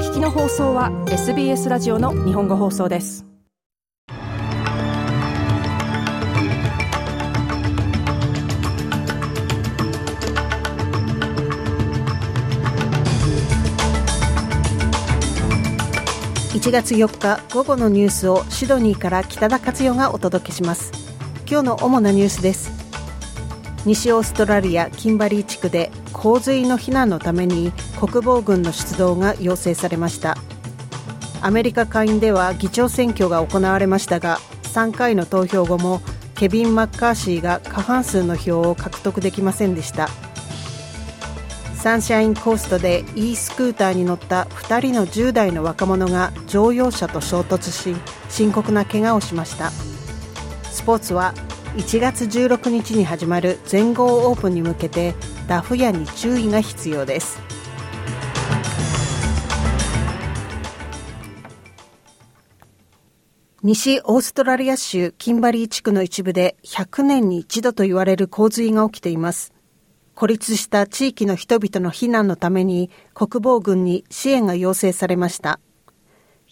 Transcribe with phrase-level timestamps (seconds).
[0.00, 3.26] 聞きの放送は SBS ラジオの日本語放送です。
[16.54, 20.92] 1月4日午後のニュースをシドニーから北田克代がお届けします。
[21.46, 22.70] 今日の主なニュースです。
[23.84, 25.90] 西オーストラリアキンバリー地区で
[26.20, 30.36] 洪水の避難のために国防軍の出動が要請されました。
[31.40, 36.02] アメリカ下院では議長選挙が行われましたが3回の投票後も
[36.34, 40.08] ケビン・マッカーシーが過半数の票を獲得できませんでした。
[41.74, 47.96] サンシャインコーストで e スクーターに乗った2人の10代の若者が乗用車と衝突し
[48.28, 49.70] 深刻な怪我をしました。
[50.70, 51.32] スポーツは
[51.76, 55.14] 1月16日に始まる全豪オープンに向けて
[55.50, 57.40] ダフ屋に注意が必要です
[63.60, 69.52] 西オーストラリア州キンバリー地区の一部で100年に一度と言われる洪水が起きています
[70.14, 75.60] 孤立した地域の人々の避難のために国防軍に支援が要請されました。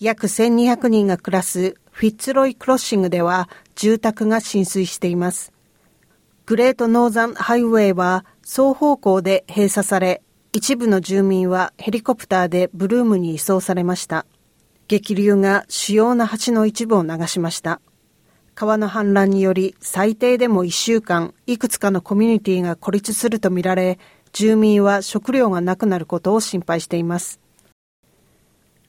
[0.01, 5.53] 約1200人が暮らすフィッツロイクロッシングでは住宅が浸水しています。
[6.47, 10.23] グレートノーザンハイウェイは双方向で閉鎖され、
[10.55, 14.25] 一部の住民はヘリコプターでブルームに移送されました。
[14.89, 17.83] 激流が主要な橋の一部を流しました。
[18.55, 23.99] 川の氾濫により最低でも1週間いくつかのコミュニティが孤立するとみられ
[24.33, 27.39] 住民は食料がなくなることを心配しています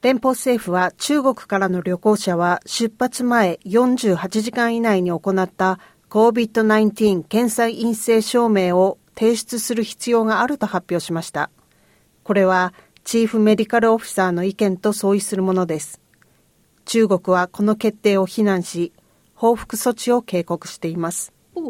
[0.01, 5.77] 連邦政府は中国からの旅行者は出発前48時間以内に行った
[6.09, 11.49] COVID-19 検査陰性証明を提出する必要があると発表しました
[12.23, 15.99] これはチーフメディカルオフィサーの意見と相違するものです
[16.85, 18.93] 中国はこの決定を非難し
[19.35, 21.31] 報復措置を警告しています。
[21.55, 21.61] The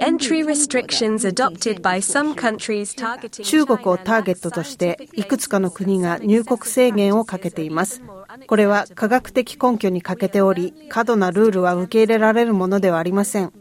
[0.00, 8.02] entry restrictions adopted by some countries targeting 中国をターゲットとしていくつかの国が入国制限をかけています。
[8.46, 13.52] これは科学的根拠に欠けており、過度なルールは受け入れられるものではありません。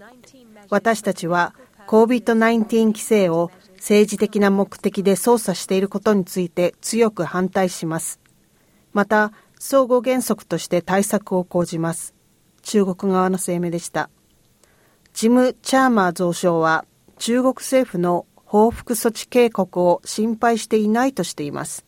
[0.69, 1.53] 私たちは
[1.87, 8.19] COVID-19 規制を政治的な目的で操作していることについて強く反対します。
[8.93, 12.13] また、相互原則として対策を講じます。
[12.61, 14.09] 中国側の声明でした。
[15.13, 16.85] ジム・チャーマー増相は
[17.17, 21.85] 中国政府の報復措置警告を心配していないとしています。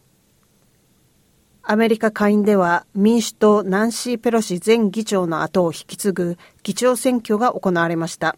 [1.64, 8.38] アメリカ下院では民主党ナンシー・ペロシ前議長の後を引き継ぐ議長選挙が行われました。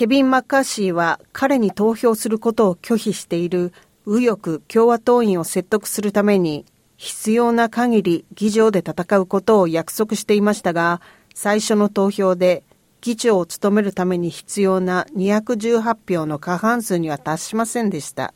[0.00, 3.74] ケビン・マッカーシーは彼に投票することを拒否している
[4.06, 6.64] 右翼共和党員を説得するために
[6.96, 11.02] 必要な限り議場で戦うことを約束していましたが、
[11.34, 12.62] 最初の投票で
[13.02, 18.32] 議長を務めるために必要な218票の過半数には達しませんでした。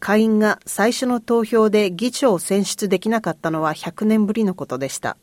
[0.00, 5.16] 下院が最初の投票で議長を選出できなかったのは100年ぶりのことでした。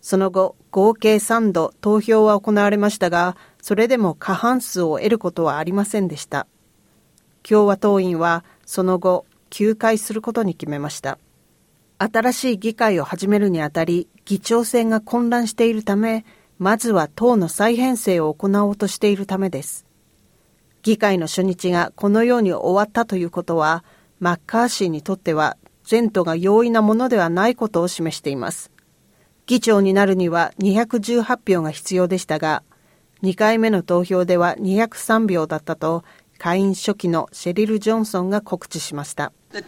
[0.00, 6.46] その後、合計3度投票は行われましたが、それでも過半数を得ることはありませんでした。
[7.42, 11.18] 共和党員はその後、休会することに決めました。
[11.98, 16.24] 新しい議会を始めるにあたり、議長選が混乱しているため、
[16.58, 19.86] まずは党の再編成を行おうとしているためです。
[20.82, 23.84] 議会の初日がこのように終わったということは、
[24.18, 25.56] マッカーシーにとっては
[25.90, 28.70] 前途が容易なものではないことを示しています。
[29.46, 32.62] 議長になるには218票が必要でしたが、
[33.22, 36.04] 2回目の投票では203票だったと、
[36.38, 39.32] 下院初期のシェリル・ジョンソンが告知しました。
[39.52, 39.62] テラ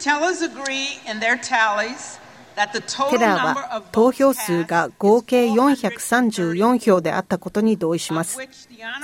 [3.39, 8.39] ーは投票数が合計434票であったことに同意します。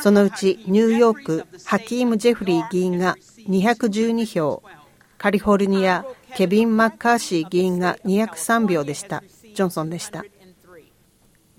[0.03, 3.16] そのうちニューヨーク、ハキーム・ジェフリー議員が
[3.48, 4.62] 212票、
[5.18, 6.04] カリフォルニア、
[6.36, 9.22] ケビン・マッカーシー議員が203票でした。
[9.54, 10.24] ジョンソンでした。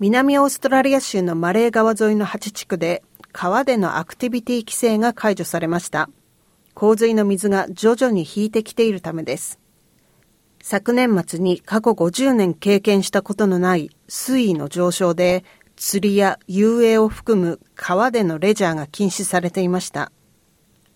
[0.02, 3.02] 南オーストラリア州のマレー川沿いの8地区で
[3.32, 6.08] 川でのアクティビティ規制が解除されました。
[6.72, 9.58] 洪水の水が徐々に引いてきているためです。
[10.62, 15.44] 昨年末に過去50年経験したことのない水位の上昇で
[15.76, 20.12] 釣りや遊泳を含む川でのレジャーが禁止されていました。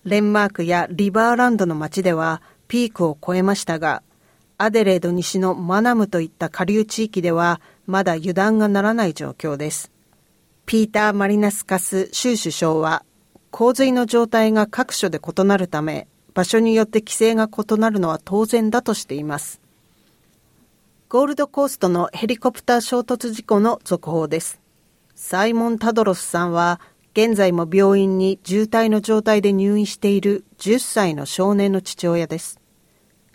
[0.05, 4.03] レンマークやリバーランドの街ではピークを超えましたが、
[4.57, 9.91] アデレード西のマナムといった下流地域ではまだ油断がならない状況です。
[10.67, 13.05] ピーター・マリナスカス州首相は、
[13.51, 19.61] 洪水の状態が各所で異なるため、場所によって規制が異なるのは当然だとしています。
[21.09, 24.61] ゴールドコーストのヘリコプター衝突事故の続報です。
[25.15, 26.81] サイモン・タドロスさんは、
[27.13, 32.61] 現在も病院に重体の状態で入院している10歳の少年の父親です。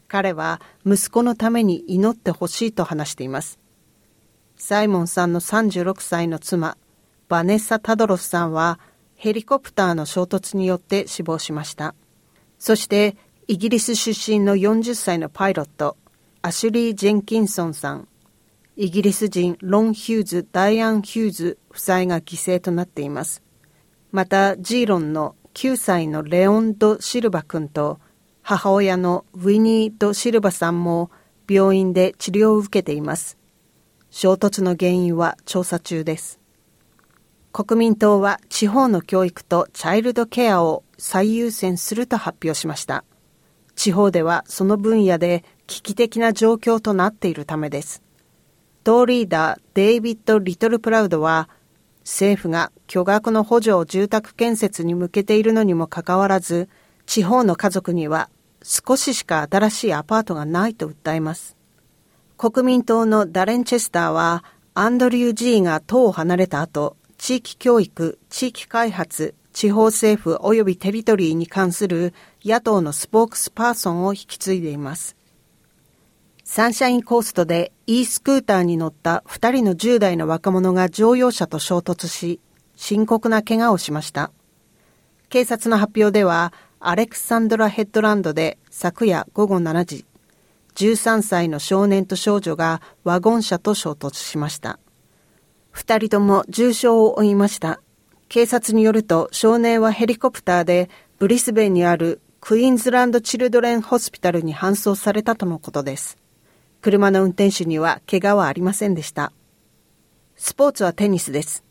[0.09, 3.59] 彼は息子のために祈ってほしいと話しています。
[4.57, 6.77] サイモンさんの36歳の妻、
[7.29, 8.79] バネッサ・タドロスさんは
[9.15, 11.95] ヘリコプターの衝突によって死亡しました。
[12.57, 13.15] そして
[13.47, 15.95] イギリス出身の40歳のパイロット、
[16.41, 18.07] アシュリー・ジェンキンソンさん、
[18.75, 23.44] イギリス人ロン・ヒューズ、ダイアン・ヒューズ夫妻が犠牲となっています。
[24.11, 28.00] また、ジーロンの9歳のレオン・ド・シルバ君と
[28.49, 31.11] 母親のウィニー・ド・シルバさんも
[31.47, 33.37] 病院で治療を受けています。
[34.09, 36.39] 衝突の原因は調査中です。
[37.53, 43.03] 国民党は地方の教育とチャイルドケアを最優先すると発表しました。
[43.75, 48.01] 地方ではその分野で危機的な状況となっているためです。
[48.83, 51.49] 党リーダーデイビッド・リトル・プラウドは
[51.99, 56.67] 政府が巨額の補助を住宅建設に向けているのにもかかわらず
[57.05, 58.31] 地方の家族には
[58.63, 61.56] 少ししか新しいアパートがないと訴えます。
[62.38, 72.13] 国民党のダレン・チェスターはアンドリュー・ジーが党を離れた後、地域教育、地域開発、地方政府及びテリトリーに関する
[72.45, 75.17] 野党のスポークスパーソンを引き継いでいます。
[76.45, 82.39] サンシャインコーストで e スクーターに乗った2人の10代の若者が乗用車と衝突し、
[82.75, 84.31] 深刻な怪我をしました。
[85.27, 90.05] 警察の発表では、アレクサンドラヘッドランドで昨夜午後7時、
[90.75, 94.79] 13歳の少年と少女がワゴン車と衝突しました。
[95.73, 97.81] 2人とも重傷を負いました。
[98.29, 106.17] 警察によると少年はヘリコプターでブリスベンにあるクイーンズランド・チルドレン・ホスピタルに搬送されたとのことです。
[106.79, 109.33] 車の運転手には怪我はありませんでした。
[110.37, 111.65] スポーツはテニスです。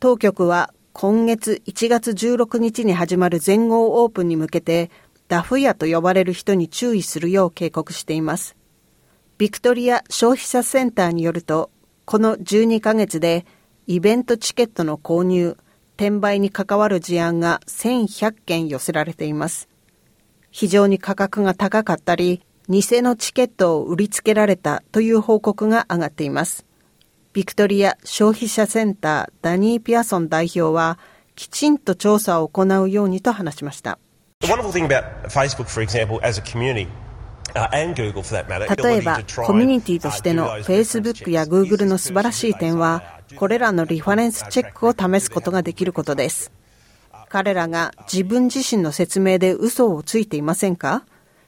[0.00, 4.90] 当局は今月1月16日に始まる全豪オープンに向けて
[5.28, 8.56] ダフ屋と呼ばれる人に注意するよう警告しています。
[9.36, 11.70] ビクトリア消費者センターによると、
[12.06, 13.44] この12ヶ月で
[13.86, 15.58] イベントチケットの購入、
[15.98, 19.68] 転売に関わる事案が1100件寄せられています。
[20.50, 22.40] 非常に価格が高かったり、
[22.70, 26.64] 偽のチケットを売りつけられたという報告が上がっています。
[27.36, 30.98] ビクトリア消費者センターダニー・ピアソン代表は
[31.34, 33.98] きちんと調査を行うようにと話しました。
[34.40, 34.62] 例えば、
[39.44, 43.02] コミュニティとしての Facebook や Google の素晴らしい点は、
[43.36, 46.50] これらのリファレンスチェックを試すことができることです。
[47.28, 51.04] 彼らが自分自身の説明で嘘をついていませんか？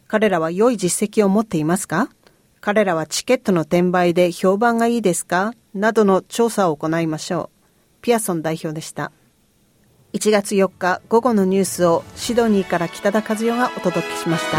[0.06, 2.11] 彼らは良い実績を持っていますか？
[2.60, 5.55] 彼らはチケットの転売で評判がいいですか？
[5.75, 8.02] などの調査を行いましょう。
[8.02, 9.12] ピアソン代表でした。
[10.12, 14.58] 1月4日午後のニュースをシドニーから北田和代がお届けしました。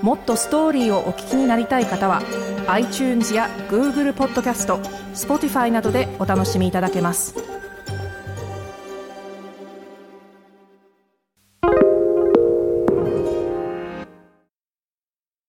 [0.00, 2.22] もっとストーリーをお聞きになりたい方は
[2.68, 4.78] iTunes や Google ポッドキャスト
[5.18, 7.57] Spotify などでお楽しみいただけます。